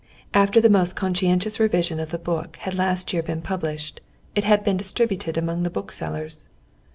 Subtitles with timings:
[0.33, 4.01] After the most conscientious revision the book had last year been published,
[4.35, 6.49] and had been distributed among the booksellers.